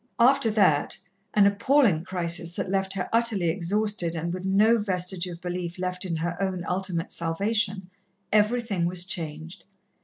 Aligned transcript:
After 0.19 0.49
that 0.49 0.97
an 1.35 1.45
appalling 1.45 2.03
crisis 2.05 2.55
that 2.55 2.71
left 2.71 2.93
her 2.93 3.07
utterly 3.13 3.49
exhausted 3.49 4.15
and 4.15 4.33
with 4.33 4.47
no 4.47 4.79
vestige 4.79 5.27
of 5.27 5.39
belief 5.41 5.77
left 5.77 6.05
in 6.05 6.15
her 6.15 6.41
own 6.41 6.65
ultimate 6.67 7.11
salvation 7.11 7.91
everything 8.33 8.87
was 8.87 9.05
changed. 9.05 9.63